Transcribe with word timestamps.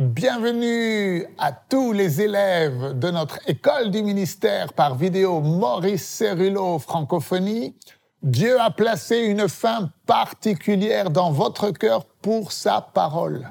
Bienvenue 0.00 1.26
à 1.36 1.52
tous 1.52 1.92
les 1.92 2.22
élèves 2.22 2.98
de 2.98 3.10
notre 3.10 3.38
école 3.46 3.90
du 3.90 4.02
ministère 4.02 4.72
par 4.72 4.94
vidéo 4.94 5.42
Maurice 5.42 6.06
Cerullo 6.06 6.78
Francophonie. 6.78 7.76
Dieu 8.22 8.58
a 8.58 8.70
placé 8.70 9.18
une 9.18 9.46
fin 9.46 9.90
particulière 10.06 11.10
dans 11.10 11.30
votre 11.30 11.70
cœur 11.70 12.06
pour 12.06 12.50
sa 12.50 12.80
parole. 12.80 13.50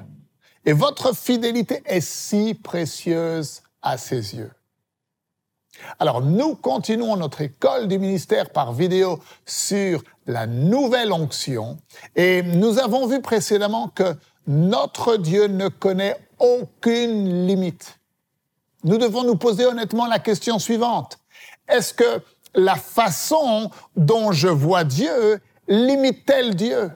Et 0.64 0.72
votre 0.72 1.14
fidélité 1.14 1.82
est 1.86 2.00
si 2.00 2.54
précieuse 2.54 3.62
à 3.80 3.96
ses 3.96 4.34
yeux. 4.34 4.50
Alors, 6.00 6.20
nous 6.20 6.56
continuons 6.56 7.16
notre 7.16 7.42
école 7.42 7.86
du 7.86 8.00
ministère 8.00 8.50
par 8.50 8.72
vidéo 8.72 9.20
sur 9.46 10.02
la 10.26 10.48
nouvelle 10.48 11.12
onction 11.12 11.78
et 12.16 12.42
nous 12.42 12.80
avons 12.80 13.06
vu 13.06 13.22
précédemment 13.22 13.86
que 13.86 14.16
notre 14.48 15.16
Dieu 15.16 15.46
ne 15.46 15.68
connaît 15.68 16.16
aucune 16.40 17.46
limite. 17.46 17.98
Nous 18.82 18.98
devons 18.98 19.24
nous 19.24 19.36
poser 19.36 19.66
honnêtement 19.66 20.06
la 20.06 20.18
question 20.18 20.58
suivante. 20.58 21.18
Est-ce 21.68 21.94
que 21.94 22.22
la 22.54 22.74
façon 22.74 23.70
dont 23.96 24.32
je 24.32 24.48
vois 24.48 24.84
Dieu 24.84 25.40
limite-t-elle 25.68 26.56
Dieu? 26.56 26.90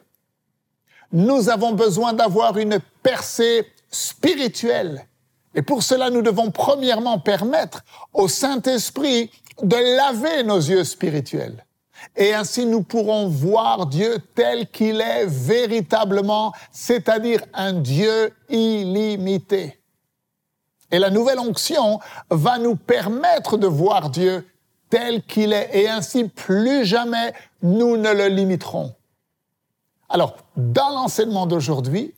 Nous 1.13 1.49
avons 1.49 1.73
besoin 1.73 2.13
d'avoir 2.13 2.59
une 2.59 2.81
percée 3.03 3.67
spirituelle. 3.91 5.07
Et 5.55 5.63
pour 5.63 5.83
cela, 5.83 6.11
nous 6.11 6.23
devons 6.23 6.51
premièrement 6.51 7.21
permettre 7.21 7.85
au 8.13 8.27
Saint-Esprit 8.27 9.31
de 9.63 9.77
laver 9.97 10.43
nos 10.43 10.59
yeux 10.59 10.83
spirituels. 10.83 11.65
Et 12.17 12.35
ainsi 12.35 12.67
nous 12.67 12.83
pourrons 12.83 13.29
voir 13.29 13.87
Dieu 13.87 14.19
tel 14.35 14.69
qu'il 14.71 15.01
est 15.01 15.27
véritablement, 15.27 16.53
c'est-à-dire 16.71 17.41
un 17.53 17.73
Dieu 17.73 18.33
illimité. 18.49 19.81
Et 20.91 20.99
la 20.99 21.11
nouvelle 21.11 21.41
onction 21.41 21.99
va 22.31 22.59
nous 22.59 22.77
permettre 22.77 23.57
de 23.57 23.67
voir 23.67 24.11
Dieu 24.11 24.47
tel 24.91 25.23
qu'il 25.23 25.53
est, 25.53 25.71
et 25.73 25.89
ainsi 25.89 26.29
plus 26.29 26.85
jamais 26.85 27.33
nous 27.63 27.97
ne 27.97 28.13
le 28.13 28.29
limiterons. 28.29 28.95
Alors, 30.09 30.37
dans 30.57 30.91
l'enseignement 30.91 31.47
d'aujourd'hui, 31.47 32.15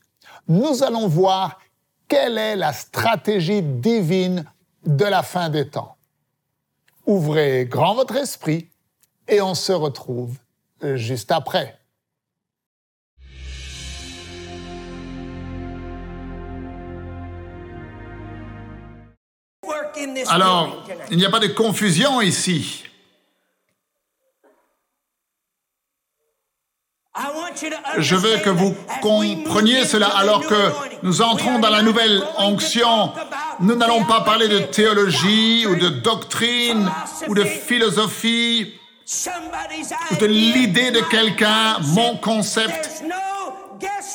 nous 0.47 0.83
allons 0.83 1.07
voir 1.07 1.59
quelle 2.07 2.37
est 2.37 2.55
la 2.55 2.73
stratégie 2.73 3.63
divine 3.63 4.45
de 4.85 5.05
la 5.05 5.23
fin 5.23 5.49
des 5.49 5.67
temps. 5.67 5.95
Ouvrez 7.05 7.65
grand 7.65 7.95
votre 7.95 8.15
esprit 8.15 8.69
et 9.27 9.41
on 9.41 9.55
se 9.55 9.71
retrouve 9.71 10.35
euh, 10.83 10.95
juste 10.95 11.31
après. 11.31 11.77
Alors, 20.29 20.83
il 21.11 21.17
n'y 21.17 21.25
a 21.25 21.29
pas 21.29 21.39
de 21.39 21.47
confusion 21.47 22.21
ici. 22.21 22.83
Je 27.97 28.15
veux 28.15 28.37
que 28.37 28.49
vous 28.49 28.75
compreniez 29.01 29.85
cela 29.85 30.07
alors 30.07 30.45
que 30.45 30.71
nous 31.01 31.21
entrons 31.21 31.57
dans 31.59 31.69
la 31.69 31.81
nouvelle 31.81 32.21
onction. 32.37 33.11
Nous 33.59 33.75
n'allons 33.75 34.03
pas 34.03 34.21
parler 34.21 34.47
de 34.47 34.59
théologie 34.59 35.65
ou 35.65 35.75
de 35.75 35.89
doctrine 35.89 36.91
ou 37.27 37.33
de 37.33 37.43
philosophie 37.43 38.73
de 40.19 40.25
l'idée 40.25 40.91
de 40.91 40.99
quelqu'un, 40.99 41.77
mon 41.79 42.17
concept. 42.17 43.03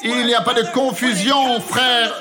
Il 0.05 0.27
n'y 0.27 0.35
a 0.35 0.43
pas 0.43 0.53
de 0.53 0.71
confusion, 0.73 1.61
frère. 1.61 2.13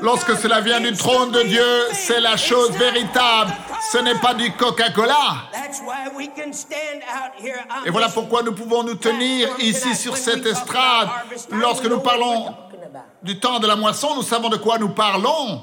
Lorsque 0.00 0.36
cela 0.36 0.60
vient 0.60 0.80
du 0.80 0.92
trône 0.92 1.32
de 1.32 1.42
Dieu, 1.42 1.88
c'est 1.92 2.20
la 2.20 2.36
chose 2.36 2.70
véritable. 2.70 3.52
Ce 3.90 3.98
n'est 3.98 4.14
pas 4.14 4.34
du 4.34 4.52
Coca-Cola. 4.52 5.48
Et 7.84 7.90
voilà 7.90 8.08
pourquoi 8.08 8.42
nous 8.42 8.54
pouvons 8.54 8.84
nous 8.84 8.94
tenir 8.94 9.48
ici 9.58 9.96
sur 9.96 10.16
cette 10.16 10.46
estrade. 10.46 11.08
Lorsque 11.50 11.86
nous 11.86 12.00
parlons 12.00 12.54
du 13.24 13.40
temps 13.40 13.58
de 13.58 13.66
la 13.66 13.74
moisson, 13.74 14.14
nous 14.14 14.22
savons 14.22 14.48
de 14.48 14.56
quoi 14.56 14.78
nous 14.78 14.90
parlons. 14.90 15.62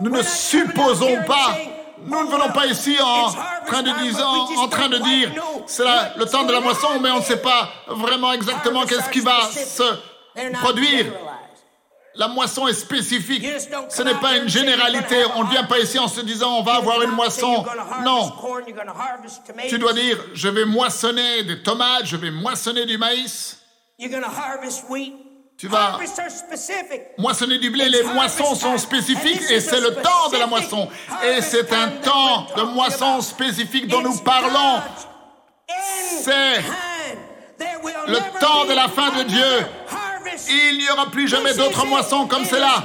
Nous 0.00 0.10
ne 0.10 0.22
supposons 0.22 1.22
pas 1.24 1.56
nous 2.06 2.24
ne 2.24 2.30
venons 2.30 2.52
pas 2.52 2.66
ici 2.66 2.96
en 3.00 3.30
train 3.66 3.82
de 3.82 3.90
dire, 4.02 4.28
en, 4.58 4.68
train 4.68 4.88
de 4.88 4.98
dire 4.98 5.30
c'est 5.66 5.84
le 6.16 6.24
temps 6.24 6.44
de 6.44 6.52
la 6.52 6.60
moisson, 6.60 7.00
mais 7.00 7.10
on 7.10 7.18
ne 7.18 7.22
sait 7.22 7.42
pas 7.42 7.70
vraiment 7.88 8.32
exactement 8.32 8.84
qu'est-ce 8.84 9.10
qui 9.10 9.20
va 9.20 9.40
se 9.42 9.82
produire. 10.54 11.06
La 12.14 12.26
moisson 12.26 12.66
est 12.66 12.72
spécifique. 12.72 13.46
Ce 13.88 14.02
n'est 14.02 14.16
pas 14.16 14.38
une 14.38 14.48
généralité. 14.48 15.16
On 15.36 15.44
ne 15.44 15.50
vient 15.50 15.64
pas 15.64 15.78
ici 15.78 16.00
en 16.00 16.08
se 16.08 16.20
disant 16.20 16.58
on 16.58 16.62
va 16.62 16.74
avoir 16.74 17.00
une 17.02 17.12
moisson. 17.12 17.64
Non. 18.04 18.32
Tu 19.68 19.78
dois 19.78 19.92
dire 19.92 20.18
je 20.34 20.48
vais 20.48 20.64
moissonner 20.64 21.44
des 21.44 21.62
tomates, 21.62 22.06
je 22.06 22.16
vais 22.16 22.32
moissonner 22.32 22.86
du 22.86 22.98
maïs. 22.98 23.62
Tu 25.58 25.66
vas 25.66 25.98
moissonner 27.18 27.58
du 27.58 27.70
blé. 27.70 27.88
Les 27.88 28.04
moissons 28.04 28.54
sont 28.54 28.78
spécifiques 28.78 29.42
et 29.50 29.60
c'est 29.60 29.80
le 29.80 29.92
temps 29.96 30.28
de 30.32 30.36
la 30.36 30.46
moisson. 30.46 30.88
Et 31.24 31.42
c'est 31.42 31.72
un 31.72 31.88
temps 31.88 32.46
de 32.56 32.62
moisson 32.62 33.20
spécifique 33.20 33.88
dont 33.88 34.00
nous 34.00 34.16
parlons. 34.18 34.80
C'est 36.22 36.58
le 38.06 38.38
temps 38.38 38.66
de 38.66 38.72
la 38.72 38.86
fin 38.86 39.10
de 39.18 39.24
Dieu. 39.24 39.66
Il 40.48 40.78
n'y 40.78 40.88
aura 40.90 41.10
plus 41.10 41.26
jamais 41.26 41.54
d'autre 41.54 41.84
moisson 41.86 42.28
comme 42.28 42.44
cela. 42.44 42.84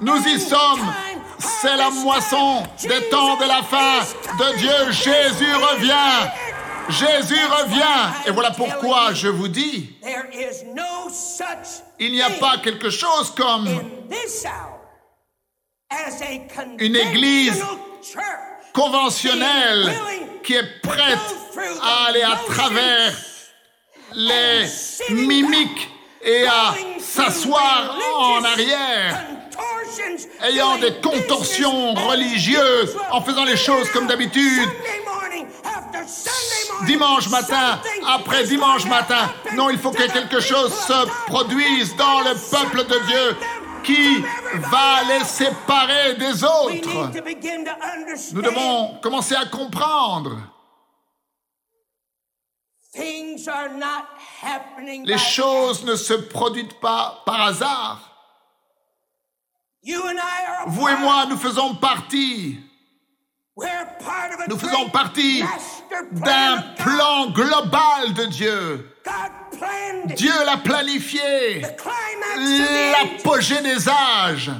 Nous 0.00 0.26
y 0.26 0.40
sommes. 0.40 0.94
C'est 1.38 1.76
la 1.76 1.90
moisson 1.90 2.62
des 2.82 3.08
temps 3.10 3.36
de 3.36 3.46
la 3.46 3.62
fin 3.62 4.00
de 4.38 4.56
Dieu. 4.56 4.92
Jésus 4.92 5.54
revient. 5.54 6.30
Jésus 6.88 7.44
revient. 7.44 8.26
Et 8.26 8.30
voilà 8.30 8.50
pourquoi 8.50 9.12
je 9.14 9.28
vous 9.28 9.48
dis, 9.48 9.96
il 11.98 12.12
n'y 12.12 12.22
a 12.22 12.30
pas 12.30 12.58
quelque 12.58 12.90
chose 12.90 13.32
comme 13.36 13.68
une 16.78 16.96
église 16.96 17.62
conventionnelle 18.72 19.92
qui 20.42 20.54
est 20.54 20.80
prête 20.82 21.18
à 21.82 22.08
aller 22.08 22.22
à 22.22 22.38
travers 22.46 23.12
les 24.14 24.66
mimiques 25.10 25.88
et 26.24 26.46
à 26.46 26.74
s'asseoir 26.98 27.98
en 28.16 28.44
arrière, 28.44 29.24
ayant 30.44 30.76
des 30.78 30.94
contorsions 30.94 31.94
religieuses, 31.94 32.96
en 33.10 33.20
faisant 33.22 33.44
les 33.44 33.56
choses 33.56 33.90
comme 33.90 34.06
d'habitude, 34.06 34.68
dimanche 36.86 37.28
matin, 37.28 37.80
après 38.06 38.44
dimanche 38.44 38.86
matin. 38.86 39.32
Non, 39.54 39.70
il 39.70 39.78
faut 39.78 39.90
que 39.90 40.10
quelque 40.10 40.40
chose 40.40 40.72
se 40.72 41.26
produise 41.26 41.94
dans 41.96 42.20
le 42.20 42.34
peuple 42.50 42.86
de 42.86 43.06
Dieu 43.06 43.36
qui 43.82 44.22
va 44.70 45.02
les 45.08 45.24
séparer 45.24 46.14
des 46.14 46.44
autres. 46.44 47.10
Nous 48.32 48.42
devons 48.42 48.98
commencer 49.00 49.34
à 49.34 49.46
comprendre. 49.46 50.38
Les 55.04 55.18
choses 55.18 55.84
ne 55.84 55.96
se 55.96 56.14
produisent 56.14 56.76
pas 56.80 57.22
par 57.24 57.40
hasard. 57.42 58.00
Vous 60.66 60.88
et 60.88 60.96
moi, 60.96 61.26
nous 61.26 61.38
faisons 61.38 61.74
partie 61.74 62.60
nous 64.48 64.58
faisons 64.58 64.88
partie 64.88 65.42
d'un 66.12 66.62
plan 66.82 67.26
global 67.30 68.12
de 68.14 68.24
Dieu. 68.26 68.88
Dieu 70.16 70.32
l'a 70.44 70.56
planifié. 70.58 71.62
L'apogée 72.92 73.60
des 73.60 73.88
âges. 73.88 74.50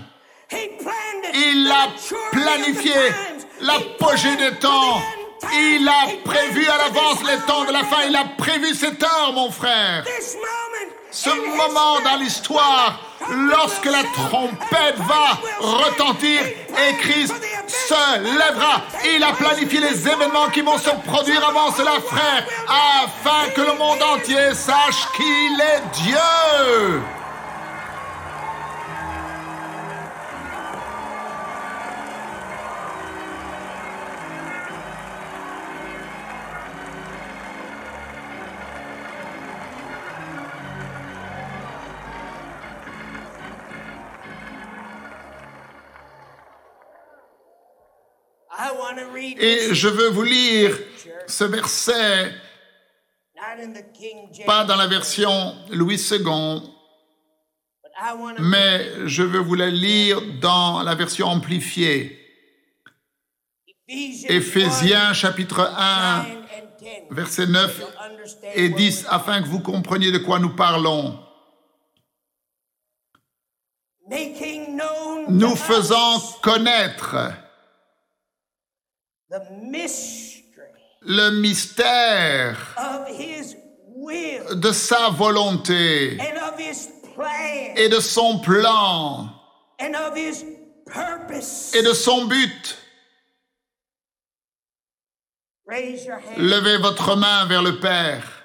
Il 1.34 1.68
l'a 1.68 1.88
planifié. 2.30 2.92
L'apogée 3.60 4.36
des 4.36 4.58
temps. 4.58 5.00
Il 5.52 5.88
a 5.88 6.06
prévu 6.24 6.66
à 6.66 6.78
l'avance 6.78 7.22
les 7.24 7.38
temps 7.46 7.64
de 7.64 7.72
la 7.72 7.84
fin. 7.84 8.02
Il 8.08 8.16
a 8.16 8.24
prévu 8.36 8.74
cette 8.74 9.02
heure, 9.02 9.32
mon 9.32 9.50
frère. 9.50 10.04
Ce 11.12 11.28
moment 11.28 12.00
dans 12.02 12.16
l'histoire, 12.18 12.98
lorsque 13.30 13.84
la 13.84 14.02
trompette 14.14 14.96
va 14.96 15.38
retentir 15.60 16.40
et 16.40 16.96
Christ 17.00 17.34
se 17.68 18.18
lèvera. 18.18 18.80
Il 19.14 19.22
a 19.22 19.32
planifié 19.32 19.80
les 19.80 20.08
événements 20.08 20.48
qui 20.50 20.62
vont 20.62 20.78
se 20.78 20.88
produire 21.06 21.46
avant 21.46 21.70
cela, 21.72 22.00
frère, 22.00 22.46
afin 22.66 23.50
que 23.54 23.60
le 23.60 23.76
monde 23.78 24.02
entier 24.02 24.54
sache 24.54 25.06
qu'il 25.14 25.60
est 25.60 25.82
Dieu. 26.02 27.02
Et 49.38 49.74
je 49.74 49.88
veux 49.88 50.08
vous 50.08 50.22
lire 50.22 50.78
ce 51.26 51.44
verset, 51.44 52.34
pas 54.46 54.64
dans 54.64 54.76
la 54.76 54.86
version 54.86 55.54
Louis 55.70 56.00
II, 56.10 56.62
mais 58.38 59.06
je 59.06 59.22
veux 59.22 59.40
vous 59.40 59.54
la 59.54 59.70
lire 59.70 60.20
dans 60.40 60.82
la 60.82 60.94
version 60.94 61.28
amplifiée. 61.28 62.18
Éphésiens 63.88 65.12
chapitre 65.12 65.60
1, 65.76 66.24
versets 67.10 67.46
9 67.46 67.82
et 68.54 68.68
10, 68.70 69.06
afin 69.08 69.42
que 69.42 69.48
vous 69.48 69.60
compreniez 69.60 70.12
de 70.12 70.18
quoi 70.18 70.38
nous 70.38 70.54
parlons. 70.54 71.18
Nous 75.28 75.56
faisons 75.56 76.20
connaître 76.42 77.16
le 81.00 81.30
mystère 81.40 82.76
de 84.52 84.72
sa 84.72 85.08
volonté 85.08 86.18
et 87.76 87.88
de 87.88 88.00
son 88.00 88.40
plan 88.40 89.30
et 89.78 91.82
de 91.82 91.92
son 91.94 92.26
but. 92.26 92.78
Levez 96.36 96.76
votre 96.78 97.16
main 97.16 97.46
vers 97.46 97.62
le 97.62 97.80
Père. 97.80 98.44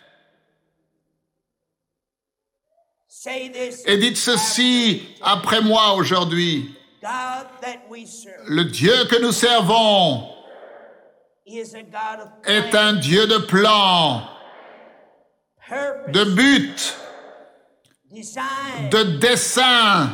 Et 3.86 3.98
dites 3.98 4.16
ceci 4.16 5.04
après 5.22 5.60
moi 5.60 5.96
aujourd'hui. 5.96 6.74
Le 8.48 8.64
Dieu 8.64 8.94
que 9.10 9.22
nous 9.22 9.34
servons 9.34 10.37
est 11.48 12.76
un 12.76 12.94
Dieu 12.94 13.26
de 13.26 13.38
plan, 13.38 14.22
de 16.10 16.24
but, 16.36 16.98
de 18.92 19.04
dessein 19.18 20.10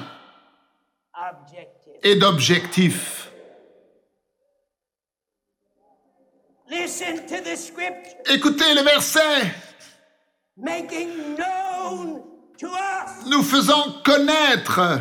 et 2.03 2.15
d'objectif. 2.15 3.31
Écoutez 8.29 8.73
le 8.73 8.81
verset. 8.81 9.53
Nous 13.27 13.43
faisons 13.43 14.01
connaître 14.03 14.99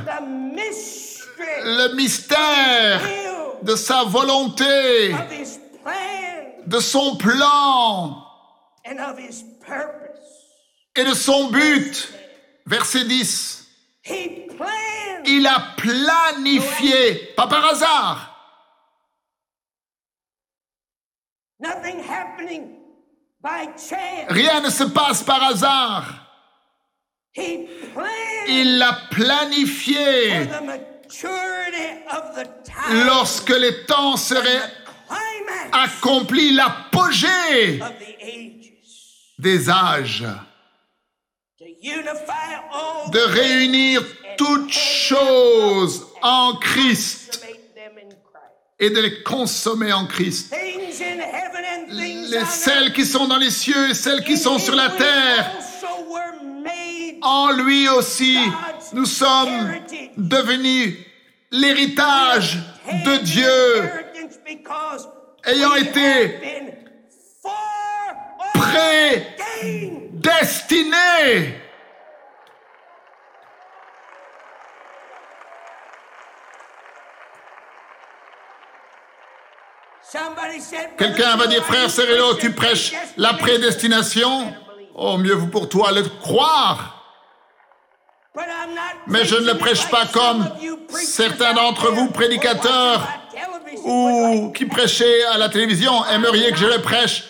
le 1.64 1.94
mystère 1.94 3.00
de 3.62 3.76
sa 3.76 4.04
volonté, 4.04 5.14
de 6.72 6.80
son 6.80 7.16
plan 7.16 8.26
et 10.94 11.04
de 11.04 11.14
son 11.14 11.50
but. 11.50 12.12
Verset 12.64 13.04
10. 13.04 13.68
Il 15.26 15.46
a 15.46 15.74
planifié, 15.76 17.34
pas 17.36 17.46
par 17.46 17.64
hasard. 17.66 18.28
Rien 24.28 24.60
ne 24.60 24.70
se 24.70 24.84
passe 24.84 25.22
par 25.22 25.42
hasard. 25.42 26.04
Il 27.36 28.78
l'a 28.78 28.92
planifié 29.10 30.48
lorsque 33.06 33.50
les 33.50 33.84
temps 33.84 34.16
seraient 34.16 34.81
accomplis, 35.72 36.52
l'apogée 36.52 37.80
des 39.38 39.70
âges, 39.70 40.24
de 43.12 43.18
réunir 43.18 44.02
toutes 44.36 44.72
choses 44.72 46.06
en 46.22 46.54
Christ. 46.56 47.44
et 48.78 48.90
de 48.90 49.00
les 49.00 49.22
consommer 49.22 49.92
en 49.92 50.06
Christ. 50.06 50.52
Les, 51.88 52.44
celles 52.46 52.92
qui 52.92 53.06
sont 53.06 53.28
dans 53.28 53.36
les 53.36 53.50
cieux 53.50 53.90
et 53.90 53.94
celles 53.94 54.24
qui 54.24 54.36
sont 54.36 54.58
sur 54.58 54.74
la 54.74 54.88
terre. 54.90 55.52
en 57.22 57.52
lui 57.52 57.88
aussi, 57.88 58.38
nous 58.92 59.06
sommes 59.06 59.72
devenus 60.16 60.96
l'héritage 61.52 62.58
de 63.04 63.18
Dieu, 63.18 64.01
ayant 65.44 65.74
été 65.74 66.40
prédestinés. 70.22 71.58
Quelqu'un 80.98 81.36
va 81.36 81.46
dire, 81.46 81.64
frère 81.64 81.90
Cérélo, 81.90 82.34
tu 82.34 82.52
prêches 82.52 82.92
la 83.16 83.32
prédestination. 83.34 84.54
Oh, 84.94 85.16
mieux 85.16 85.34
vous 85.34 85.48
pour 85.48 85.68
toi 85.68 85.90
le 85.92 86.02
croire. 86.02 86.98
Mais 89.06 89.24
je 89.24 89.36
ne 89.36 89.46
le 89.46 89.58
prêche 89.58 89.88
pas 89.88 90.06
comme 90.06 90.48
certains 90.90 91.54
d'entre 91.54 91.90
vous, 91.92 92.10
prédicateurs, 92.10 93.06
ou 93.84 94.52
qui 94.54 94.66
prêchaient 94.66 95.24
à 95.24 95.38
la 95.38 95.48
télévision, 95.48 96.04
aimeriez 96.06 96.50
que 96.50 96.58
je 96.58 96.66
le 96.66 96.80
prêche? 96.80 97.24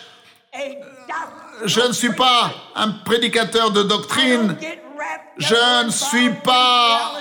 Je 1.65 1.81
ne 1.81 1.93
suis 1.93 2.13
pas 2.13 2.51
un 2.75 2.89
prédicateur 2.89 3.71
de 3.71 3.83
doctrine. 3.83 4.55
Je 5.37 5.85
ne 5.85 5.89
suis 5.89 6.29
pas 6.29 7.11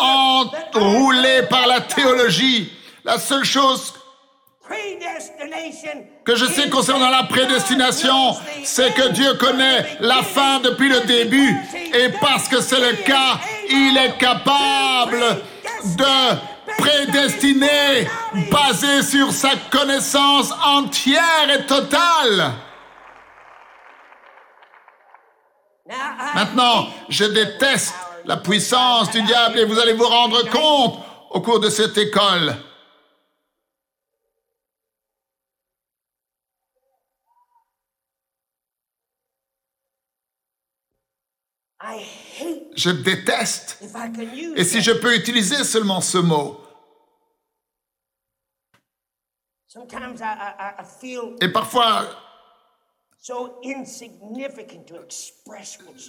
enroulé 0.00 1.42
par 1.48 1.66
la 1.66 1.80
théologie. 1.80 2.72
La 3.04 3.18
seule 3.18 3.44
chose 3.44 3.94
que 6.24 6.36
je 6.36 6.44
sais 6.46 6.68
concernant 6.68 7.10
la 7.10 7.24
prédestination, 7.24 8.36
c'est 8.62 8.94
que 8.94 9.08
Dieu 9.08 9.34
connaît 9.34 9.96
la 10.00 10.22
fin 10.22 10.60
depuis 10.60 10.88
le 10.88 11.00
début. 11.00 11.56
Et 11.92 12.08
parce 12.20 12.46
que 12.46 12.60
c'est 12.60 12.80
le 12.80 12.96
cas, 13.04 13.40
il 13.68 13.98
est 13.98 14.16
capable 14.18 15.42
de 15.82 16.36
prédestiner 16.80 18.08
basé 18.50 19.02
sur 19.02 19.32
sa 19.32 19.50
connaissance 19.70 20.52
entière 20.64 21.50
et 21.54 21.66
totale. 21.66 22.52
Maintenant, 26.34 26.88
je 27.08 27.24
déteste 27.24 27.94
la 28.24 28.36
puissance 28.36 29.10
du 29.10 29.22
diable 29.22 29.58
et 29.58 29.64
vous 29.64 29.78
allez 29.78 29.94
vous 29.94 30.06
rendre 30.06 30.48
compte 30.50 31.00
au 31.30 31.40
cours 31.40 31.60
de 31.60 31.68
cette 31.68 31.96
école 31.98 32.56
Je 42.76 42.90
déteste. 42.90 43.78
Et 44.56 44.64
si 44.64 44.80
je 44.80 44.92
peux 44.92 45.14
utiliser 45.16 45.64
seulement 45.64 46.00
ce 46.00 46.18
mot. 46.18 46.59
Et 51.40 51.48
parfois, 51.48 52.02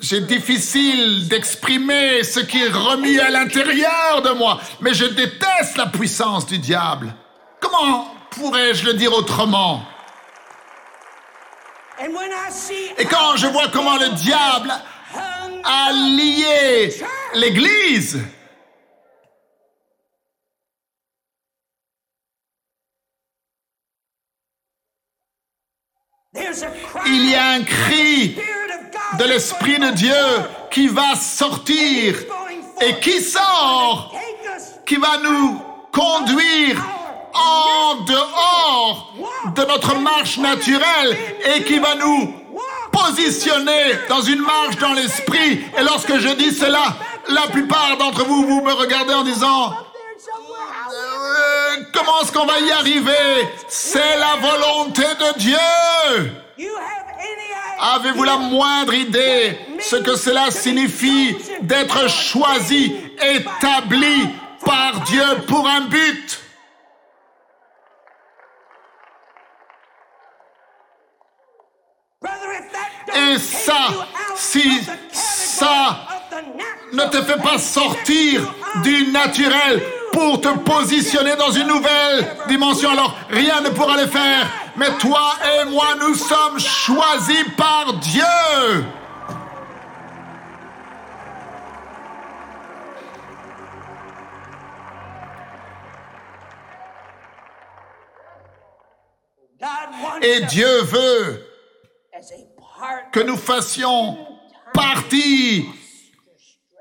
c'est 0.02 0.26
difficile 0.26 1.28
d'exprimer 1.28 2.24
ce 2.24 2.40
qui 2.40 2.64
est 2.64 2.70
remis 2.70 3.20
à 3.20 3.30
l'intérieur 3.30 4.22
de 4.24 4.32
moi, 4.32 4.60
mais 4.80 4.94
je 4.94 5.06
déteste 5.06 5.78
la 5.78 5.88
puissance 5.88 6.48
du 6.48 6.58
diable. 6.58 7.14
Comment 7.60 8.08
pourrais-je 8.32 8.86
le 8.86 8.94
dire 8.96 9.14
autrement? 9.14 9.84
Et 12.98 13.06
quand 13.06 13.36
je 13.36 13.46
vois 13.48 13.68
comment 13.68 13.98
le 13.98 14.10
diable 14.16 14.74
à 15.64 15.92
lier 15.92 16.96
l'Église. 17.36 18.20
Il 27.06 27.30
y 27.30 27.36
a 27.36 27.41
un 27.52 27.64
cri 27.64 28.38
de 29.20 29.26
l'Esprit 29.26 29.78
de 29.78 29.92
Dieu 29.92 30.24
qui 30.72 30.88
va 30.88 31.16
sortir 31.16 32.16
et 32.82 33.00
qui 33.00 33.22
sort, 33.22 34.16
qui 34.86 34.96
va 34.96 35.18
nous 35.22 35.62
conduire 35.92 36.82
en 37.34 37.96
dehors 38.06 39.14
de 39.54 39.66
notre 39.66 39.96
marche 39.96 40.38
naturelle 40.38 41.18
et 41.54 41.64
qui 41.64 41.80
va 41.80 41.96
nous 41.96 42.34
positionné 42.92 43.98
dans 44.08 44.22
une 44.22 44.42
marche 44.42 44.78
dans 44.78 44.94
l'esprit. 44.94 45.66
Et 45.78 45.84
lorsque 45.84 46.18
je 46.18 46.30
dis 46.30 46.54
cela, 46.54 46.96
la 47.30 47.48
plupart 47.52 47.98
d'entre 47.98 48.24
vous, 48.26 48.46
vous 48.46 48.62
me 48.62 48.74
regardez 48.74 49.14
en 49.14 49.24
disant, 49.24 49.74
euh, 49.74 49.76
Comment 51.94 52.22
est-ce 52.22 52.32
qu'on 52.32 52.46
va 52.46 52.60
y 52.60 52.72
arriver? 52.72 53.50
C'est 53.68 54.18
la 54.18 54.38
volonté 54.42 55.04
de 55.04 55.40
Dieu. 55.40 55.58
Avez-vous 57.84 58.24
la 58.24 58.38
moindre 58.38 58.94
idée 58.94 59.58
ce 59.80 59.96
que 59.96 60.16
cela 60.16 60.52
signifie 60.52 61.36
d'être 61.64 62.08
choisi, 62.08 62.96
établi 63.20 64.30
par 64.64 65.02
Dieu 65.02 65.24
pour 65.48 65.68
un 65.68 65.82
but? 65.82 66.40
Et 73.16 73.40
ça, 73.40 73.88
si 74.36 74.82
ça 75.12 76.08
ne 76.94 77.04
te 77.06 77.24
fait 77.24 77.42
pas 77.42 77.58
sortir 77.58 78.54
du 78.84 79.08
naturel 79.08 79.82
pour 80.14 80.40
te 80.40 80.50
positionner 80.60 81.36
dans 81.36 81.50
une 81.50 81.68
nouvelle 81.68 82.28
dimension, 82.48 82.92
alors 82.92 83.16
rien 83.32 83.62
ne 83.62 83.70
pourra 83.70 83.98
le 83.98 84.06
faire. 84.06 84.61
Mais 84.82 84.98
toi 84.98 85.36
et 85.46 85.66
moi, 85.66 85.94
nous 86.00 86.16
sommes 86.16 86.60
choisis 86.60 87.46
par 87.56 87.94
Dieu. 88.00 88.24
Et 100.24 100.42
Dieu 100.46 100.82
veut 100.82 101.46
que 103.12 103.20
nous 103.20 103.38
fassions 103.38 104.18
partie 104.74 105.70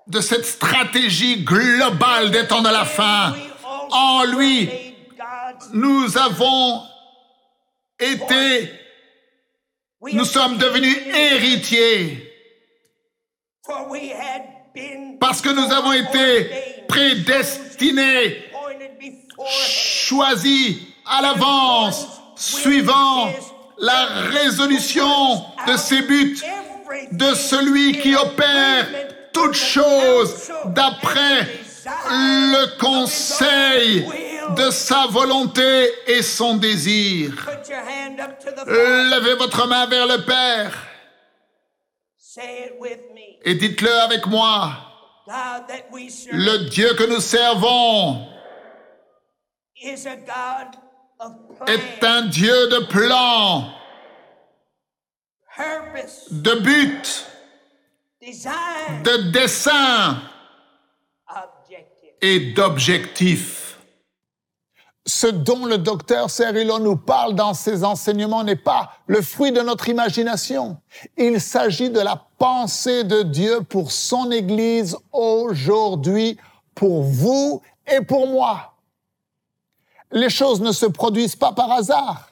de 0.07 0.23
cette 0.23 0.47
stratégie 0.47 1.45
globale 1.45 2.31
des 2.31 2.47
temps 2.47 2.63
de 2.63 2.71
la 2.71 2.87
fin. 2.87 3.35
En 3.91 4.25
lui, 4.25 4.71
nous 5.75 6.17
avons 6.17 6.90
été, 8.01 8.73
nous 10.13 10.25
sommes 10.25 10.57
devenus 10.57 10.97
héritiers. 11.15 12.27
Parce 15.21 15.41
que 15.41 15.51
nous 15.51 15.73
avons 15.73 15.93
été 15.93 16.51
prédestinés, 16.89 18.45
choisis 19.49 20.79
à 21.07 21.23
l'avance, 21.23 22.07
suivant 22.37 23.31
la 23.79 24.07
résolution 24.31 25.45
de 25.67 25.77
ses 25.77 26.03
buts, 26.03 26.39
de 27.13 27.35
celui 27.35 27.99
qui 27.99 28.15
opère 28.15 28.87
toutes 29.33 29.55
choses 29.55 30.51
d'après 30.67 31.49
le 32.17 32.79
conseil 32.79 34.07
de 34.55 34.71
sa 34.71 35.07
volonté 35.07 35.91
et 36.07 36.23
son 36.23 36.57
désir. 36.57 37.33
Levez 38.67 39.35
votre 39.35 39.67
main 39.67 39.87
vers 39.87 40.07
le 40.07 40.25
Père 40.25 40.73
et 43.45 43.55
dites-le 43.55 43.93
avec 44.01 44.27
moi. 44.27 44.73
Le 46.33 46.69
Dieu 46.69 46.95
que 46.95 47.05
nous 47.05 47.21
servons 47.21 48.27
est 51.67 52.05
un 52.05 52.23
Dieu 52.23 52.69
de 52.69 52.85
plan, 52.87 53.73
de 56.31 56.55
but, 56.61 57.27
de 58.21 59.31
dessein 59.31 60.21
et 62.21 62.53
d'objectif. 62.53 63.60
Ce 65.13 65.27
dont 65.27 65.67
le 65.67 65.77
docteur 65.77 66.31
Cerullo 66.31 66.79
nous 66.79 66.95
parle 66.95 67.35
dans 67.35 67.53
ses 67.53 67.83
enseignements 67.83 68.45
n'est 68.45 68.55
pas 68.55 68.93
le 69.09 69.21
fruit 69.23 69.51
de 69.51 69.61
notre 69.61 69.89
imagination. 69.89 70.77
Il 71.17 71.41
s'agit 71.41 71.91
de 71.91 71.99
la 71.99 72.27
pensée 72.39 73.03
de 73.03 73.23
Dieu 73.23 73.63
pour 73.63 73.91
son 73.91 74.31
Église 74.31 74.97
aujourd'hui, 75.11 76.39
pour 76.77 77.03
vous 77.03 77.61
et 77.93 78.03
pour 78.03 78.29
moi. 78.29 78.77
Les 80.13 80.31
choses 80.31 80.61
ne 80.61 80.71
se 80.71 80.87
produisent 80.87 81.35
pas 81.35 81.51
par 81.51 81.73
hasard. 81.73 82.31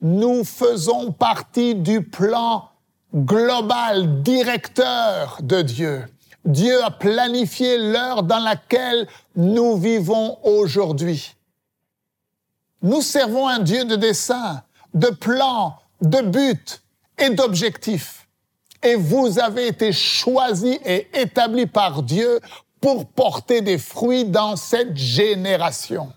Nous 0.00 0.44
faisons 0.44 1.12
partie 1.12 1.74
du 1.74 2.02
plan 2.02 2.70
global, 3.14 4.22
directeur 4.22 5.36
de 5.42 5.60
Dieu. 5.60 6.02
Dieu 6.46 6.82
a 6.82 6.90
planifié 6.90 7.76
l'heure 7.76 8.22
dans 8.22 8.38
laquelle 8.38 9.06
nous 9.36 9.76
vivons 9.76 10.38
aujourd'hui. 10.44 11.34
Nous 12.82 13.02
servons 13.02 13.48
un 13.48 13.58
Dieu 13.58 13.84
de 13.84 13.96
dessein, 13.96 14.62
de 14.94 15.08
plan, 15.08 15.76
de 16.00 16.20
but 16.20 16.82
et 17.18 17.30
d'objectif. 17.30 18.28
Et 18.82 18.94
vous 18.94 19.38
avez 19.38 19.66
été 19.66 19.92
choisis 19.92 20.78
et 20.84 21.08
établis 21.14 21.66
par 21.66 22.02
Dieu 22.02 22.40
pour 22.80 23.06
porter 23.06 23.60
des 23.60 23.78
fruits 23.78 24.24
dans 24.24 24.54
cette 24.54 24.96
génération. 24.96 26.12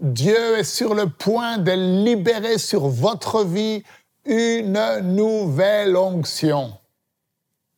Dieu 0.00 0.58
est 0.58 0.64
sur 0.64 0.94
le 0.94 1.08
point 1.08 1.58
de 1.58 1.70
libérer 1.70 2.58
sur 2.58 2.88
votre 2.88 3.44
vie 3.44 3.84
une 4.24 5.00
nouvelle 5.02 5.96
onction. 5.96 6.72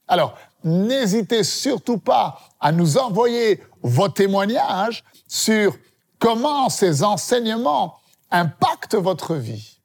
Alors, 0.09 0.35
n'hésitez 0.63 1.45
surtout 1.45 1.99
pas 1.99 2.41
à 2.61 2.73
nous 2.73 2.97
envoyer 2.97 3.63
vos 3.83 4.09
témoignages 4.09 5.05
sur 5.29 5.77
comment 6.25 6.71
ces 6.71 7.05
enseignements 7.05 7.99
impactent 8.31 8.95
votre 8.95 9.35
vie. 9.35 9.79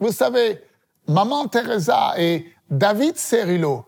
Vous 0.00 0.10
savez, 0.10 0.60
Maman 1.06 1.46
Teresa 1.46 2.14
et 2.18 2.52
David 2.68 3.16
Cerullo, 3.16 3.84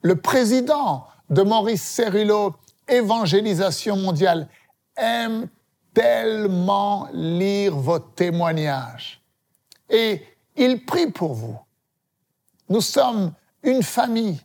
le 0.00 0.16
président 0.16 1.06
de 1.28 1.42
Maurice 1.42 1.82
Cerullo 1.82 2.54
Évangélisation 2.88 3.96
mondiale, 3.96 4.48
aiment 4.96 5.48
tellement 5.92 7.08
lire 7.12 7.76
vos 7.76 7.98
témoignages. 7.98 9.22
Et 9.90 10.22
il 10.56 10.82
prie 10.86 11.10
pour 11.10 11.34
vous. 11.34 11.58
Nous 12.70 12.80
sommes 12.80 13.32
une 13.62 13.82
famille 13.82 14.40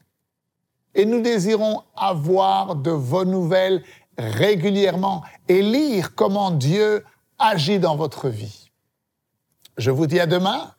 et 0.94 1.06
nous 1.06 1.22
désirons 1.22 1.84
avoir 1.96 2.76
de 2.76 2.92
vos 2.92 3.24
nouvelles 3.24 3.84
régulièrement 4.18 5.24
et 5.48 5.62
lire 5.62 6.16
comment 6.16 6.52
Dieu 6.52 7.06
agit 7.40 7.80
dans 7.80 7.96
votre 7.96 8.30
vie. 8.30 8.72
Je 9.78 9.92
vous 9.92 10.08
dis 10.08 10.20
à 10.20 10.26
demain. 10.26 10.74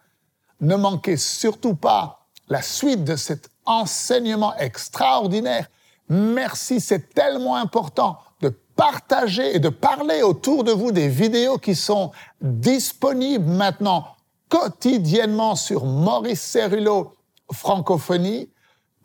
Ne 0.61 0.75
manquez 0.75 1.17
surtout 1.17 1.75
pas 1.75 2.27
la 2.49 2.63
suite 2.63 3.05
de 3.05 3.15
cet 3.15 3.51
enseignement 3.65 4.57
extraordinaire. 4.57 5.69
Merci, 6.09 6.81
c'est 6.81 7.15
tellement 7.15 7.57
important 7.57 8.19
de 8.41 8.49
partager 8.49 9.55
et 9.55 9.61
de 9.61 9.69
parler 9.69 10.23
autour 10.23 10.65
de 10.65 10.73
vous 10.73 10.91
des 10.91 11.09
vidéos 11.09 11.59
qui 11.59 11.75
sont 11.75 12.11
disponibles 12.41 13.45
maintenant 13.45 14.07
quotidiennement 14.49 15.55
sur 15.55 15.85
Maurice 15.85 16.41
Cerullo 16.41 17.15
Francophonie. 17.53 18.51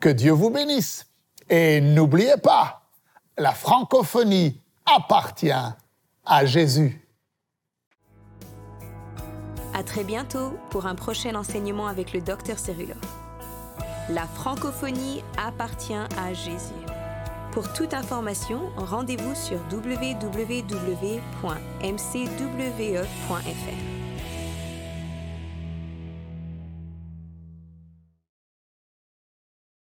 Que 0.00 0.08
Dieu 0.08 0.32
vous 0.32 0.50
bénisse. 0.50 1.06
Et 1.48 1.80
n'oubliez 1.80 2.36
pas, 2.36 2.83
la 3.38 3.52
francophonie 3.52 4.60
appartient 4.86 5.50
à 6.24 6.44
Jésus. 6.44 7.00
À 9.74 9.82
très 9.82 10.04
bientôt 10.04 10.52
pour 10.70 10.86
un 10.86 10.94
prochain 10.94 11.34
enseignement 11.34 11.88
avec 11.88 12.12
le 12.12 12.20
docteur 12.20 12.58
Cerullo. 12.58 12.94
La 14.08 14.26
francophonie 14.26 15.22
appartient 15.36 15.94
à 15.94 16.32
Jésus. 16.32 16.74
Pour 17.52 17.72
toute 17.72 17.94
information, 17.94 18.70
rendez-vous 18.76 19.34
sur 19.34 19.58
www.mcwe.fr. 19.72 20.74